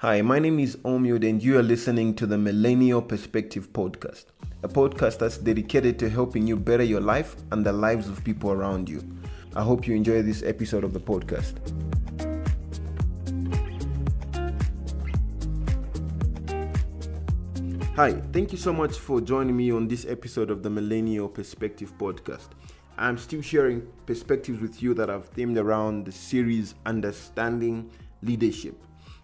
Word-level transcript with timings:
Hi, 0.00 0.22
my 0.22 0.38
name 0.38 0.60
is 0.60 0.76
Omyod, 0.84 1.28
and 1.28 1.42
you 1.42 1.58
are 1.58 1.62
listening 1.64 2.14
to 2.14 2.24
the 2.24 2.38
Millennial 2.38 3.02
Perspective 3.02 3.72
Podcast, 3.72 4.26
a 4.62 4.68
podcast 4.68 5.18
that's 5.18 5.38
dedicated 5.38 5.98
to 5.98 6.08
helping 6.08 6.46
you 6.46 6.56
better 6.56 6.84
your 6.84 7.00
life 7.00 7.34
and 7.50 7.66
the 7.66 7.72
lives 7.72 8.08
of 8.08 8.22
people 8.22 8.52
around 8.52 8.88
you. 8.88 9.02
I 9.56 9.64
hope 9.64 9.88
you 9.88 9.96
enjoy 9.96 10.22
this 10.22 10.44
episode 10.44 10.84
of 10.84 10.92
the 10.92 11.00
podcast. 11.00 11.54
Hi, 17.96 18.12
thank 18.32 18.52
you 18.52 18.58
so 18.58 18.72
much 18.72 18.96
for 19.00 19.20
joining 19.20 19.56
me 19.56 19.72
on 19.72 19.88
this 19.88 20.06
episode 20.06 20.52
of 20.52 20.62
the 20.62 20.70
Millennial 20.70 21.28
Perspective 21.28 21.92
Podcast. 21.98 22.50
I'm 22.96 23.18
still 23.18 23.42
sharing 23.42 23.82
perspectives 24.06 24.60
with 24.60 24.80
you 24.80 24.94
that 24.94 25.10
I've 25.10 25.28
themed 25.34 25.58
around 25.58 26.04
the 26.04 26.12
series 26.12 26.76
Understanding 26.86 27.90
Leadership. 28.22 28.80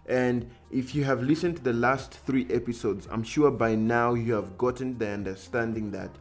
And 0.07 0.49
if 0.71 0.93
you 0.93 1.03
have 1.03 1.23
listened 1.23 1.57
to 1.57 1.63
the 1.63 1.73
last 1.73 2.13
three 2.25 2.47
episodes, 2.49 3.07
I'm 3.11 3.23
sure 3.23 3.49
by 3.49 3.75
now 3.75 4.13
you 4.13 4.33
have 4.33 4.57
gotten 4.57 4.97
the 4.97 5.09
understanding 5.09 5.91
that 5.91 6.11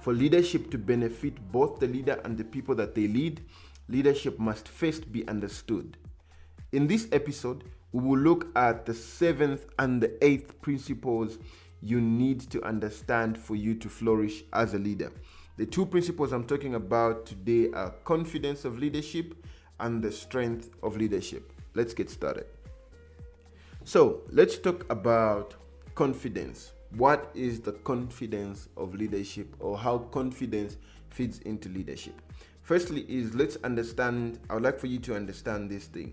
for 0.00 0.12
leadership 0.12 0.70
to 0.70 0.78
benefit 0.78 1.52
both 1.52 1.78
the 1.78 1.86
leader 1.86 2.20
and 2.24 2.36
the 2.36 2.44
people 2.44 2.74
that 2.76 2.94
they 2.94 3.06
lead, 3.06 3.42
leadership 3.88 4.38
must 4.38 4.68
first 4.68 5.12
be 5.12 5.26
understood. 5.28 5.96
In 6.72 6.86
this 6.86 7.08
episode, 7.12 7.64
we 7.92 8.02
will 8.02 8.18
look 8.18 8.46
at 8.56 8.86
the 8.86 8.94
seventh 8.94 9.66
and 9.78 10.02
the 10.02 10.24
eighth 10.24 10.60
principles 10.62 11.38
you 11.82 12.00
need 12.00 12.40
to 12.50 12.62
understand 12.62 13.36
for 13.36 13.56
you 13.56 13.74
to 13.74 13.88
flourish 13.88 14.44
as 14.52 14.74
a 14.74 14.78
leader. 14.78 15.12
The 15.56 15.66
two 15.66 15.84
principles 15.86 16.32
I'm 16.32 16.44
talking 16.44 16.74
about 16.74 17.26
today 17.26 17.70
are 17.72 17.90
confidence 18.04 18.64
of 18.64 18.78
leadership 18.78 19.34
and 19.80 20.02
the 20.02 20.12
strength 20.12 20.70
of 20.82 20.96
leadership. 20.96 21.52
Let's 21.74 21.94
get 21.94 22.10
started. 22.10 22.46
So, 23.84 24.20
let's 24.30 24.58
talk 24.58 24.84
about 24.92 25.54
confidence. 25.94 26.72
What 26.96 27.30
is 27.34 27.60
the 27.60 27.72
confidence 27.72 28.68
of 28.76 28.94
leadership 28.94 29.56
or 29.58 29.78
how 29.78 29.98
confidence 29.98 30.76
fits 31.08 31.38
into 31.40 31.70
leadership? 31.70 32.20
Firstly, 32.62 33.06
is 33.08 33.34
let's 33.34 33.56
understand, 33.64 34.38
I 34.50 34.54
would 34.54 34.62
like 34.62 34.78
for 34.78 34.86
you 34.86 34.98
to 35.00 35.16
understand 35.16 35.70
this 35.70 35.86
thing. 35.86 36.12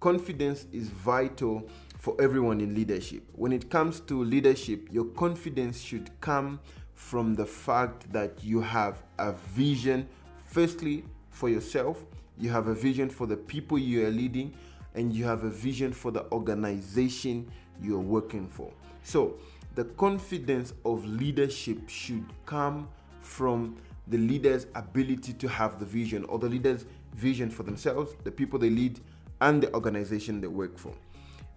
Confidence 0.00 0.66
is 0.72 0.90
vital 0.90 1.68
for 1.98 2.16
everyone 2.20 2.60
in 2.60 2.74
leadership. 2.74 3.24
When 3.32 3.52
it 3.52 3.68
comes 3.68 4.00
to 4.00 4.22
leadership, 4.22 4.88
your 4.90 5.06
confidence 5.06 5.80
should 5.80 6.08
come 6.20 6.60
from 6.94 7.34
the 7.34 7.46
fact 7.46 8.12
that 8.12 8.42
you 8.44 8.60
have 8.60 9.02
a 9.18 9.32
vision, 9.32 10.08
firstly, 10.46 11.04
for 11.30 11.48
yourself, 11.48 12.04
you 12.38 12.48
have 12.50 12.68
a 12.68 12.74
vision 12.74 13.10
for 13.10 13.26
the 13.26 13.36
people 13.36 13.78
you 13.78 14.06
are 14.06 14.10
leading, 14.10 14.54
and 14.94 15.12
you 15.12 15.24
have 15.24 15.44
a 15.44 15.50
vision 15.50 15.92
for 15.92 16.10
the 16.10 16.30
organization 16.32 17.50
you're 17.80 17.98
working 17.98 18.46
for. 18.46 18.72
So, 19.02 19.38
the 19.74 19.84
confidence 19.84 20.74
of 20.84 21.04
leadership 21.06 21.88
should 21.88 22.24
come 22.44 22.88
from 23.20 23.76
the 24.08 24.18
leader's 24.18 24.66
ability 24.74 25.32
to 25.32 25.48
have 25.48 25.78
the 25.78 25.86
vision 25.86 26.24
or 26.24 26.38
the 26.38 26.48
leader's 26.48 26.84
vision 27.14 27.50
for 27.50 27.62
themselves, 27.62 28.14
the 28.24 28.30
people 28.30 28.58
they 28.58 28.70
lead, 28.70 29.00
and 29.40 29.62
the 29.62 29.72
organization 29.74 30.40
they 30.40 30.46
work 30.46 30.78
for. 30.78 30.92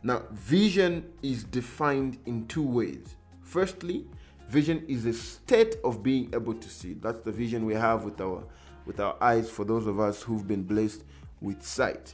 Now, 0.04 0.24
vision 0.32 1.12
is 1.22 1.44
defined 1.44 2.18
in 2.26 2.48
two 2.48 2.64
ways. 2.64 3.16
Firstly, 3.42 4.06
vision 4.48 4.84
is 4.88 5.06
a 5.06 5.14
state 5.14 5.76
of 5.84 6.04
being 6.04 6.30
able 6.34 6.54
to 6.54 6.70
see. 6.70 6.94
That's 6.94 7.20
the 7.20 7.32
vision 7.32 7.66
we 7.66 7.74
have 7.74 8.04
with 8.04 8.22
our 8.22 8.44
with 8.86 9.00
our 9.00 9.16
eyes 9.20 9.50
for 9.50 9.66
those 9.66 9.88
of 9.88 10.00
us 10.00 10.22
who've 10.22 10.48
been 10.48 10.62
blessed 10.62 11.04
with 11.42 11.64
sight. 11.64 12.14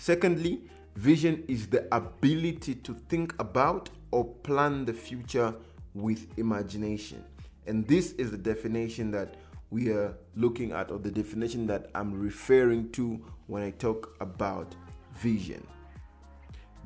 Secondly, 0.00 0.62
vision 0.96 1.44
is 1.46 1.66
the 1.66 1.86
ability 1.94 2.74
to 2.76 2.94
think 3.10 3.34
about 3.38 3.90
or 4.12 4.24
plan 4.24 4.86
the 4.86 4.94
future 4.94 5.54
with 5.92 6.26
imagination. 6.38 7.22
And 7.66 7.86
this 7.86 8.12
is 8.12 8.30
the 8.30 8.38
definition 8.38 9.10
that 9.10 9.34
we 9.68 9.90
are 9.90 10.16
looking 10.34 10.72
at, 10.72 10.90
or 10.90 10.98
the 10.98 11.10
definition 11.10 11.66
that 11.66 11.90
I'm 11.94 12.18
referring 12.18 12.90
to 12.92 13.20
when 13.46 13.62
I 13.62 13.72
talk 13.72 14.16
about 14.20 14.74
vision. 15.16 15.64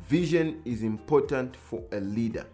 Vision 0.09 0.61
is 0.65 0.83
important 0.83 1.55
for 1.55 1.85
a 1.93 2.01
leader. 2.01 2.45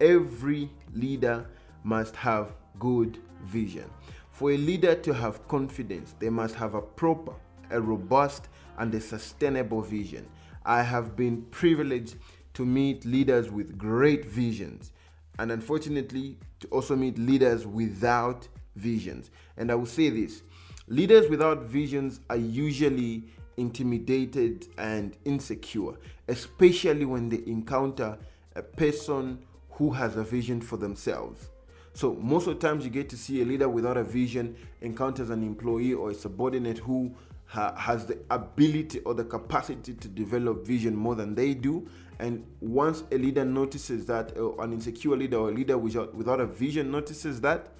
Every 0.00 0.72
leader 0.92 1.46
must 1.84 2.16
have 2.16 2.52
good 2.80 3.18
vision. 3.44 3.88
For 4.32 4.50
a 4.50 4.56
leader 4.56 4.96
to 4.96 5.14
have 5.14 5.46
confidence, 5.46 6.16
they 6.18 6.30
must 6.30 6.56
have 6.56 6.74
a 6.74 6.82
proper, 6.82 7.32
a 7.70 7.80
robust, 7.80 8.48
and 8.78 8.94
a 8.94 9.00
sustainable 9.00 9.82
vision. 9.82 10.26
I 10.64 10.82
have 10.82 11.16
been 11.16 11.42
privileged 11.50 12.16
to 12.54 12.64
meet 12.64 13.04
leaders 13.04 13.50
with 13.50 13.78
great 13.78 14.24
visions 14.24 14.92
and 15.38 15.52
unfortunately 15.52 16.36
to 16.60 16.68
also 16.68 16.94
meet 16.94 17.18
leaders 17.18 17.66
without 17.66 18.46
visions. 18.76 19.30
And 19.56 19.70
I 19.70 19.74
will 19.74 19.86
say 19.86 20.10
this 20.10 20.42
leaders 20.86 21.28
without 21.30 21.62
visions 21.62 22.20
are 22.28 22.36
usually 22.36 23.24
intimidated 23.56 24.66
and 24.78 25.16
insecure, 25.24 25.94
especially 26.28 27.04
when 27.04 27.28
they 27.28 27.42
encounter 27.46 28.18
a 28.54 28.62
person 28.62 29.38
who 29.70 29.90
has 29.90 30.16
a 30.16 30.22
vision 30.22 30.60
for 30.60 30.76
themselves. 30.76 31.48
So, 31.92 32.14
most 32.14 32.46
of 32.46 32.60
the 32.60 32.68
times, 32.68 32.84
you 32.84 32.90
get 32.90 33.08
to 33.10 33.16
see 33.16 33.42
a 33.42 33.44
leader 33.44 33.68
without 33.68 33.96
a 33.96 34.04
vision 34.04 34.56
encounters 34.80 35.30
an 35.30 35.42
employee 35.42 35.92
or 35.92 36.10
a 36.10 36.14
subordinate 36.14 36.78
who 36.78 37.14
ha- 37.50 37.74
has 37.74 38.06
the 38.06 38.16
ability 38.30 39.00
or 39.00 39.12
the 39.12 39.24
capacity 39.24 39.92
to 39.92 40.08
develop 40.08 40.64
vision 40.64 40.94
more 40.94 41.16
than 41.16 41.34
they 41.34 41.52
do. 41.52 41.88
And 42.20 42.46
once 42.60 43.02
a 43.10 43.18
leader 43.18 43.44
notices 43.44 44.06
that, 44.06 44.38
or 44.38 44.62
an 44.62 44.72
insecure 44.72 45.16
leader 45.16 45.38
or 45.38 45.48
a 45.48 45.52
leader 45.52 45.76
without, 45.76 46.14
without 46.14 46.38
a 46.38 46.46
vision 46.46 46.92
notices 46.92 47.40
that, 47.40 47.72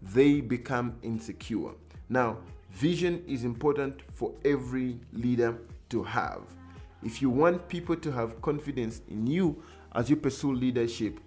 they 0.00 0.40
become 0.40 0.96
insecure. 1.02 1.72
Now, 2.08 2.38
vision 2.70 3.22
is 3.26 3.44
important 3.44 4.00
for 4.14 4.32
every 4.46 4.98
leader 5.12 5.58
to 5.90 6.02
have. 6.04 6.42
If 7.02 7.20
you 7.20 7.28
want 7.28 7.68
people 7.68 7.96
to 7.96 8.10
have 8.10 8.40
confidence 8.40 9.02
in 9.08 9.26
you 9.26 9.62
as 9.94 10.08
you 10.08 10.16
pursue 10.16 10.54
leadership, 10.54 11.20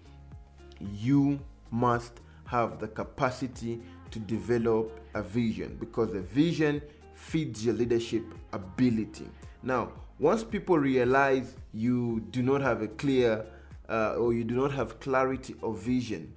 you 0.80 1.40
must 1.70 2.20
have 2.46 2.80
the 2.80 2.88
capacity 2.88 3.80
to 4.10 4.20
develop 4.20 5.00
a 5.14 5.22
vision 5.22 5.78
because 5.80 6.14
a 6.16 6.22
vision 6.22 6.82
feeds 7.22 7.64
your 7.64 7.76
leadership 7.76 8.24
ability. 8.52 9.30
Now, 9.64 9.92
once 10.20 10.44
people 10.44 10.78
realize 10.78 11.56
you 11.74 12.22
do 12.32 12.42
not 12.42 12.62
have 12.62 12.82
a 12.82 12.88
clear 12.88 13.46
uh, 13.88 14.16
or 14.16 14.34
you 14.34 14.44
do 14.44 14.56
not 14.56 14.72
have 14.72 15.00
clarity 15.00 15.56
of 15.62 15.80
vision, 15.80 16.34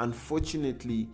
unfortunately, 0.00 1.08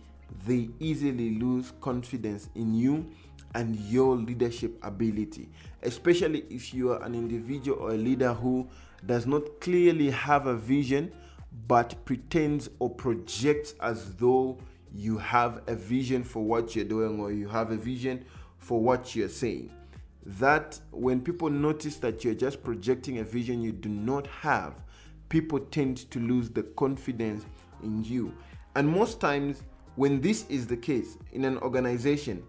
they 0.45 0.69
easily 0.79 1.39
lose 1.39 1.73
confidence 1.79 2.49
in 2.55 2.73
you 2.73 3.09
and 3.53 3.75
your 3.75 4.15
leadership 4.15 4.77
ability, 4.83 5.47
especially 5.83 6.45
if 6.49 6.73
you 6.73 6.91
are 6.91 7.01
an 7.03 7.13
individual 7.15 7.79
or 7.79 7.91
a 7.91 7.97
leader 7.97 8.33
who 8.33 8.67
does 9.05 9.25
not 9.25 9.61
clearly 9.61 10.09
have 10.09 10.47
a 10.47 10.55
vision 10.55 11.11
but 11.67 11.95
pretends 12.03 12.69
or 12.79 12.89
projects 12.89 13.73
as 13.79 14.13
though 14.15 14.57
you 14.93 15.17
have 15.17 15.61
a 15.67 15.75
vision 15.75 16.23
for 16.23 16.43
what 16.43 16.75
you're 16.75 16.85
doing 16.85 17.19
or 17.19 17.31
you 17.31 17.47
have 17.47 17.71
a 17.71 17.77
vision 17.77 18.25
for 18.57 18.79
what 18.79 19.15
you're 19.15 19.29
saying. 19.29 19.71
That 20.25 20.79
when 20.91 21.21
people 21.21 21.49
notice 21.49 21.97
that 21.97 22.23
you're 22.23 22.33
just 22.33 22.63
projecting 22.63 23.19
a 23.19 23.23
vision 23.23 23.61
you 23.61 23.71
do 23.71 23.89
not 23.89 24.27
have, 24.27 24.83
people 25.29 25.59
tend 25.59 26.09
to 26.11 26.19
lose 26.19 26.49
the 26.49 26.63
confidence 26.63 27.45
in 27.83 28.03
you. 28.03 28.33
And 28.75 28.87
most 28.87 29.19
times, 29.19 29.63
when 29.95 30.21
this 30.21 30.45
is 30.49 30.67
the 30.67 30.77
case 30.77 31.17
in 31.31 31.45
an 31.45 31.57
organization, 31.59 32.43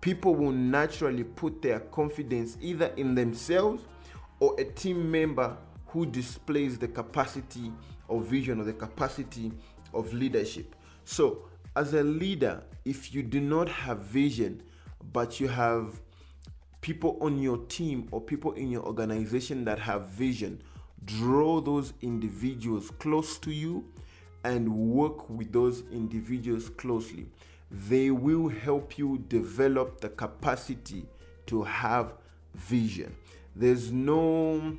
people 0.00 0.34
will 0.34 0.52
naturally 0.52 1.24
put 1.24 1.62
their 1.62 1.80
confidence 1.80 2.58
either 2.60 2.92
in 2.96 3.14
themselves 3.14 3.84
or 4.40 4.54
a 4.58 4.64
team 4.64 5.10
member 5.10 5.56
who 5.86 6.06
displays 6.06 6.78
the 6.78 6.88
capacity 6.88 7.72
of 8.08 8.24
vision 8.26 8.60
or 8.60 8.64
the 8.64 8.72
capacity 8.72 9.52
of 9.94 10.12
leadership. 10.12 10.74
So, 11.04 11.48
as 11.76 11.94
a 11.94 12.02
leader, 12.02 12.62
if 12.84 13.14
you 13.14 13.22
do 13.22 13.40
not 13.40 13.68
have 13.68 13.98
vision, 13.98 14.62
but 15.12 15.40
you 15.40 15.48
have 15.48 16.00
people 16.80 17.16
on 17.20 17.38
your 17.38 17.58
team 17.66 18.08
or 18.10 18.20
people 18.20 18.52
in 18.52 18.70
your 18.70 18.82
organization 18.82 19.64
that 19.64 19.78
have 19.78 20.06
vision, 20.08 20.60
draw 21.04 21.60
those 21.60 21.92
individuals 22.02 22.90
close 22.98 23.38
to 23.38 23.52
you 23.52 23.84
and 24.44 24.68
work 24.68 25.30
with 25.30 25.52
those 25.52 25.84
individuals 25.92 26.68
closely. 26.68 27.26
They 27.70 28.10
will 28.10 28.48
help 28.48 28.98
you 28.98 29.24
develop 29.28 30.00
the 30.00 30.10
capacity 30.10 31.06
to 31.46 31.62
have 31.62 32.14
vision. 32.54 33.14
There's 33.54 33.90
no 33.90 34.76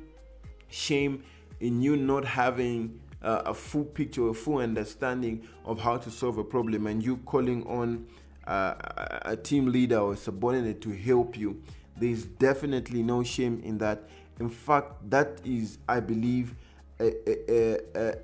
shame 0.68 1.24
in 1.60 1.80
you 1.80 1.96
not 1.96 2.24
having 2.24 3.00
uh, 3.22 3.42
a 3.46 3.54
full 3.54 3.84
picture, 3.84 4.28
a 4.28 4.34
full 4.34 4.58
understanding 4.58 5.48
of 5.64 5.80
how 5.80 5.96
to 5.96 6.10
solve 6.10 6.38
a 6.38 6.44
problem, 6.44 6.86
and 6.86 7.02
you 7.02 7.16
calling 7.18 7.66
on 7.66 8.06
uh, 8.46 8.74
a 9.22 9.36
team 9.36 9.66
leader 9.70 9.98
or 9.98 10.16
subordinate 10.16 10.80
to 10.82 10.90
help 10.90 11.36
you. 11.36 11.60
There's 11.96 12.24
definitely 12.24 13.02
no 13.02 13.22
shame 13.22 13.60
in 13.64 13.78
that. 13.78 14.08
In 14.40 14.48
fact, 14.48 15.08
that 15.10 15.40
is, 15.44 15.78
I 15.88 16.00
believe, 16.00 16.54
a, 16.98 17.12
a, 17.28 17.80
a, 17.94 18.14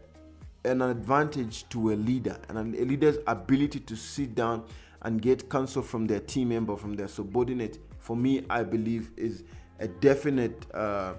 an 0.64 0.82
advantage 0.82 1.68
to 1.70 1.92
a 1.92 1.94
leader 1.94 2.36
and 2.48 2.58
a 2.58 2.84
leader's 2.84 3.18
ability 3.26 3.80
to 3.80 3.96
sit 3.96 4.34
down 4.34 4.64
and 5.02 5.22
get 5.22 5.48
counsel 5.48 5.82
from 5.82 6.06
their 6.06 6.20
team 6.20 6.50
member, 6.50 6.76
from 6.76 6.94
their 6.94 7.08
subordinate, 7.08 7.78
for 7.98 8.16
me, 8.16 8.44
I 8.50 8.62
believe 8.62 9.12
is 9.16 9.44
a 9.78 9.88
definite 9.88 10.66
uh, 10.74 11.14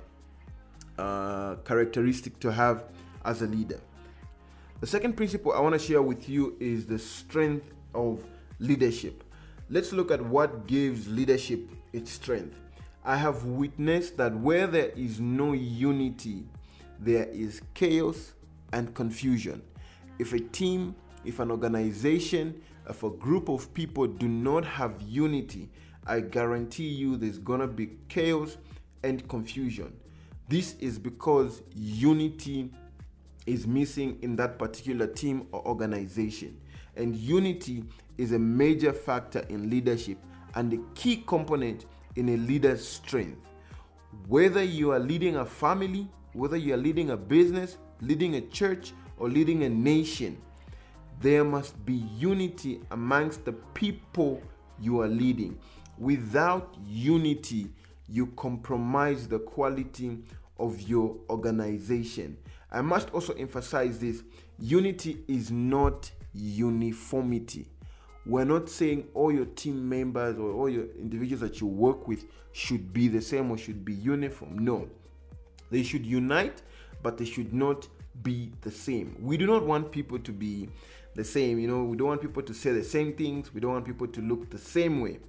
uh, 0.97 1.55
characteristic 1.63 2.39
to 2.41 2.51
have 2.51 2.85
as 3.23 3.41
a 3.41 3.47
leader. 3.47 3.79
The 4.81 4.87
second 4.87 5.13
principle 5.13 5.53
I 5.53 5.59
want 5.59 5.73
to 5.73 5.79
share 5.79 6.01
with 6.01 6.27
you 6.27 6.57
is 6.59 6.85
the 6.85 6.99
strength 6.99 7.71
of 7.93 8.23
leadership. 8.61 9.23
Let's 9.69 9.91
look 9.91 10.11
at 10.11 10.21
what 10.21 10.67
gives 10.67 11.07
leadership 11.09 11.69
its 11.91 12.11
strength. 12.11 12.57
I 13.03 13.17
have 13.17 13.45
witnessed 13.45 14.17
that 14.17 14.35
where 14.35 14.67
there 14.67 14.89
is 14.89 15.19
no 15.19 15.53
unity, 15.53 16.45
there 16.99 17.25
is 17.25 17.61
chaos 17.73 18.33
and 18.71 18.93
confusion. 18.93 19.63
If 20.19 20.33
a 20.33 20.39
team, 20.39 20.95
if 21.25 21.39
an 21.39 21.49
organization, 21.49 22.61
if 22.87 23.03
a 23.03 23.09
group 23.09 23.49
of 23.49 23.73
people 23.73 24.05
do 24.07 24.27
not 24.27 24.63
have 24.65 25.01
unity, 25.01 25.69
I 26.05 26.19
guarantee 26.19 26.89
you 26.89 27.17
there's 27.17 27.39
gonna 27.39 27.67
be 27.67 27.91
chaos 28.07 28.57
and 29.03 29.27
confusion. 29.27 29.93
This 30.47 30.75
is 30.79 30.99
because 30.99 31.63
unity 31.73 32.71
is 33.47 33.65
missing 33.65 34.19
in 34.21 34.35
that 34.35 34.59
particular 34.59 35.07
team 35.07 35.47
or 35.51 35.65
organization. 35.67 36.59
And 36.95 37.15
unity 37.15 37.83
is 38.17 38.33
a 38.33 38.39
major 38.39 38.93
factor 38.93 39.45
in 39.49 39.69
leadership 39.69 40.17
and 40.55 40.73
a 40.73 40.77
key 40.93 41.23
component 41.25 41.85
in 42.15 42.29
a 42.29 42.37
leader's 42.37 42.85
strength. 42.85 43.47
Whether 44.27 44.63
you 44.63 44.91
are 44.91 44.99
leading 44.99 45.37
a 45.37 45.45
family, 45.45 46.09
whether 46.33 46.57
you 46.57 46.73
are 46.73 46.77
leading 46.77 47.11
a 47.11 47.17
business, 47.17 47.77
leading 48.01 48.35
a 48.35 48.41
church, 48.41 48.93
or 49.17 49.29
leading 49.29 49.63
a 49.63 49.69
nation, 49.69 50.37
there 51.21 51.43
must 51.43 51.83
be 51.85 51.93
unity 52.17 52.81
amongst 52.91 53.45
the 53.45 53.53
people 53.53 54.41
you 54.79 55.01
are 55.01 55.07
leading. 55.07 55.57
Without 55.97 56.75
unity, 56.85 57.71
you 58.09 58.27
compromise 58.27 59.27
the 59.27 59.39
quality 59.39 60.17
of 60.59 60.81
your 60.81 61.15
organization. 61.29 62.37
I 62.71 62.81
must 62.81 63.11
also 63.11 63.33
emphasize 63.33 63.99
this 63.99 64.23
unity 64.57 65.23
is 65.27 65.51
not 65.51 66.11
uniformity. 66.33 67.67
We're 68.25 68.45
not 68.45 68.69
saying 68.69 69.07
all 69.13 69.31
your 69.31 69.45
team 69.45 69.89
members 69.89 70.37
or 70.37 70.53
all 70.53 70.69
your 70.69 70.85
individuals 70.99 71.41
that 71.41 71.59
you 71.59 71.67
work 71.67 72.07
with 72.07 72.25
should 72.51 72.93
be 72.93 73.07
the 73.07 73.21
same 73.21 73.49
or 73.49 73.57
should 73.57 73.83
be 73.83 73.93
uniform. 73.93 74.59
No, 74.59 74.87
they 75.71 75.83
should 75.83 76.05
unite, 76.05 76.61
but 77.01 77.17
they 77.17 77.25
should 77.25 77.53
not 77.53 77.87
be 78.21 78.51
the 78.61 78.71
same. 78.71 79.15
We 79.19 79.37
do 79.37 79.47
not 79.47 79.65
want 79.65 79.91
people 79.91 80.19
to 80.19 80.31
be 80.31 80.69
the 81.15 81.23
same. 81.23 81.59
You 81.59 81.67
know, 81.67 81.83
we 81.83 81.97
don't 81.97 82.07
want 82.07 82.21
people 82.21 82.43
to 82.43 82.53
say 82.53 82.71
the 82.71 82.83
same 82.83 83.13
things. 83.13 83.53
We 83.53 83.59
don't 83.59 83.71
want 83.71 83.85
people 83.85 84.07
to 84.07 84.21
look 84.21 84.49
the 84.49 84.57
same 84.57 85.01
way. 85.01 85.19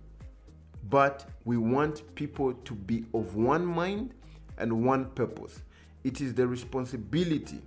But 0.90 1.28
we 1.44 1.56
want 1.56 2.14
people 2.14 2.52
to 2.52 2.75
be 2.75 3.06
of 3.14 3.37
one 3.37 3.64
mind 3.64 4.14
and 4.58 4.84
one 4.84 5.06
purpose. 5.10 5.62
It 6.05 6.20
is 6.20 6.34
the 6.34 6.46
responsibility, 6.46 7.62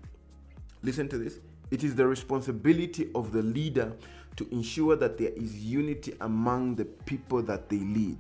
listen 0.84 1.08
to 1.10 1.18
this, 1.18 1.40
it 1.72 1.84
is 1.84 1.96
the 1.96 2.06
responsibility 2.06 3.10
of 3.16 3.32
the 3.32 3.42
leader 3.42 3.94
to 4.36 4.48
ensure 4.52 4.96
that 4.96 5.18
there 5.18 5.32
is 5.32 5.56
unity 5.64 6.14
among 6.22 6.76
the 6.76 6.86
people 6.86 7.42
that 7.44 7.70
they 7.70 7.78
lead. 7.78 8.18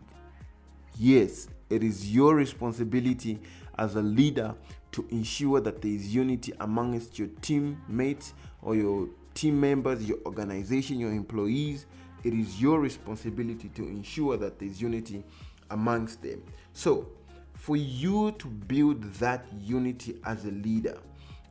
Yes, 0.97 1.47
it 1.69 1.83
is 1.83 2.13
your 2.13 2.35
responsibility 2.35 3.39
as 3.77 3.95
a 3.95 4.01
leader 4.01 4.55
to 4.93 5.05
ensure 5.11 5.59
that 5.59 5.81
there 5.81 5.91
is 5.91 6.15
unity 6.15 6.53
amongst 6.61 7.19
your 7.19 7.27
teammates 7.41 8.33
or 8.61 8.75
your 8.75 9.09
team 9.33 9.59
members, 9.59 10.07
your 10.07 10.19
organization, 10.25 10.99
your 10.99 11.11
employees. 11.11 11.85
It 12.23 12.33
is 12.33 12.61
your 12.61 12.79
responsibility 12.79 13.69
to 13.69 13.83
ensure 13.83 14.37
that 14.37 14.57
there 14.57 14.69
is 14.69 14.81
unity 14.81 15.23
amongst 15.69 16.21
them. 16.21 16.41
So, 16.73 17.09
for 17.53 17.75
you 17.75 18.31
to 18.33 18.47
build 18.47 19.03
that 19.15 19.45
unity 19.59 20.17
as 20.25 20.45
a 20.45 20.51
leader, 20.51 20.97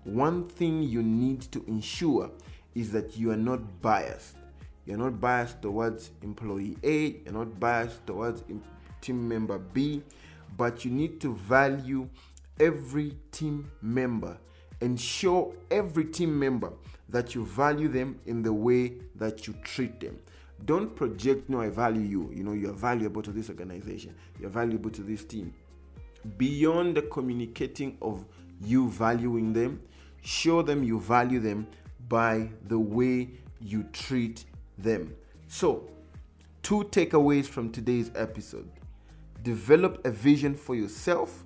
one 0.05 0.47
thing 0.49 0.83
you 0.83 1.03
need 1.03 1.43
to 1.53 1.65
ensure 1.67 2.31
is 2.75 2.93
that 2.93 3.17
you 3.17 3.31
are 3.31 3.37
not 3.37 3.81
biased. 3.81 4.37
You're 4.87 4.99
not 4.99 5.21
biased 5.21 5.63
towards 5.63 6.11
employee 6.23 6.77
A, 6.83 7.23
you're 7.25 7.33
not 7.33 7.59
biased 7.59 8.07
towards 8.07 8.45
team 9.01 9.29
member 9.29 9.59
B, 9.59 10.03
but 10.57 10.85
you 10.85 10.91
need 10.91 11.21
to 11.23 11.35
value 11.35 12.09
every 12.61 13.17
team 13.33 13.71
member 13.81 14.37
and 14.81 15.01
show 15.01 15.55
every 15.71 16.05
team 16.05 16.39
member 16.39 16.73
that 17.09 17.35
you 17.35 17.45
value 17.47 17.89
them 17.89 18.19
in 18.27 18.43
the 18.43 18.53
way 18.53 18.95
that 19.15 19.47
you 19.47 19.55
treat 19.63 20.01
them. 20.01 20.19
Don't 20.65 20.95
project, 20.95 21.49
no, 21.49 21.61
I 21.61 21.69
value 21.69 22.03
you. 22.03 22.31
You 22.35 22.43
know, 22.45 22.53
you're 22.53 22.73
valuable 22.73 23.23
to 23.23 23.31
this 23.31 23.49
organization, 23.49 24.15
you're 24.39 24.51
valuable 24.51 24.91
to 24.91 25.03
this 25.03 25.25
team. 25.25 25.53
Beyond 26.39 26.97
the 26.97 27.03
communicating 27.03 27.99
of 28.01 28.25
you 28.63 28.89
valuing 28.89 29.53
them, 29.53 29.81
show 30.25 30.63
them 30.63 30.83
you 30.83 30.99
value 30.99 31.39
them 31.39 31.67
by 32.09 32.49
the 32.69 32.79
way 32.79 33.31
you 33.61 33.85
treat 33.93 34.45
them. 34.79 35.15
So, 35.47 35.89
two 36.63 36.85
takeaways 36.85 37.47
from 37.47 37.71
today's 37.71 38.11
episode. 38.17 38.69
Develop 39.43 40.05
a 40.07 40.11
vision 40.11 40.55
for 40.55 40.75
yourself 40.75 41.45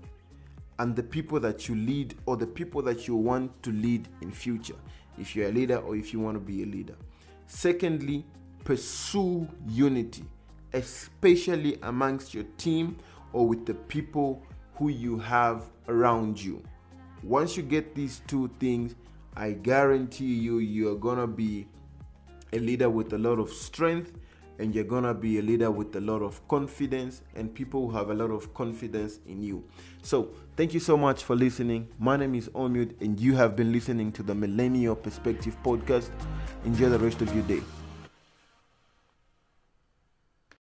and 0.78 0.94
the 0.94 1.02
people 1.02 1.40
that 1.40 1.68
you 1.68 1.74
lead 1.74 2.14
or 2.26 2.36
the 2.36 2.46
people 2.46 2.80
that 2.82 3.08
you 3.08 3.16
want 3.16 3.62
to 3.64 3.72
lead 3.72 4.08
in 4.20 4.30
future 4.30 4.76
if 5.18 5.34
you're 5.34 5.48
a 5.48 5.52
leader 5.52 5.78
or 5.78 5.96
if 5.96 6.12
you 6.12 6.20
want 6.20 6.36
to 6.36 6.40
be 6.40 6.62
a 6.62 6.66
leader. 6.66 6.94
Secondly 7.46 8.24
pursue 8.64 9.48
unity 9.66 10.24
especially 10.74 11.78
amongst 11.82 12.34
your 12.34 12.44
team 12.58 12.96
or 13.32 13.46
with 13.46 13.64
the 13.66 13.74
people 13.74 14.42
who 14.74 14.88
you 14.88 15.18
have 15.18 15.70
around 15.88 16.40
you 16.40 16.62
once 17.22 17.56
you 17.56 17.62
get 17.62 17.94
these 17.94 18.22
two 18.26 18.50
things, 18.60 18.94
I 19.36 19.52
guarantee 19.52 20.34
you, 20.34 20.58
you're 20.58 20.96
gonna 20.96 21.26
be 21.26 21.66
a 22.52 22.58
leader 22.58 22.88
with 22.88 23.12
a 23.12 23.18
lot 23.18 23.38
of 23.38 23.50
strength 23.50 24.12
and 24.58 24.74
you're 24.74 24.84
gonna 24.84 25.14
be 25.14 25.38
a 25.38 25.42
leader 25.42 25.70
with 25.70 25.94
a 25.96 26.00
lot 26.00 26.22
of 26.22 26.46
confidence 26.48 27.22
and 27.36 27.54
people 27.54 27.88
who 27.88 27.96
have 27.96 28.10
a 28.10 28.14
lot 28.14 28.30
of 28.30 28.52
confidence 28.54 29.20
in 29.26 29.42
you. 29.42 29.64
So, 30.02 30.30
thank 30.56 30.74
you 30.74 30.80
so 30.80 30.96
much 30.96 31.22
for 31.22 31.36
listening. 31.36 31.88
My 31.98 32.16
name 32.16 32.34
is 32.34 32.48
Omud, 32.48 33.00
and 33.00 33.18
you 33.20 33.36
have 33.36 33.54
been 33.54 33.72
listening 33.72 34.10
to 34.12 34.22
the 34.22 34.34
Millennial 34.34 34.96
Perspective 34.96 35.56
Podcast. 35.62 36.10
Enjoy 36.64 36.88
the 36.88 36.98
rest 36.98 37.22
of 37.22 37.32
your 37.34 37.44
day. 37.44 37.62